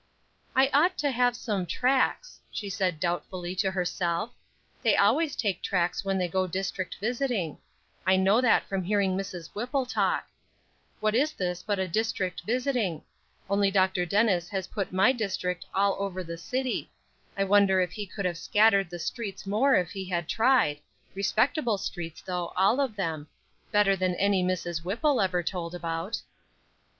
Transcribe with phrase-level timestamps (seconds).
[0.55, 4.31] "I ought to have some tracts," she said, doubtfully, to herself;
[4.81, 7.59] "they always take tracts when they go district visiting;
[8.07, 9.51] I know that from hearing Mrs.
[9.53, 10.27] Whipple talk;
[11.01, 13.03] what is this but a district visiting;
[13.47, 14.07] only Dr.
[14.07, 16.89] Dennis has put my district all over the city;
[17.37, 20.79] I wonder if he could have scattered the streets more if he had tried;
[21.13, 23.27] respectable streets, though, all of them;
[23.71, 24.83] better than any Mrs.
[24.83, 26.23] Whipple ever told about."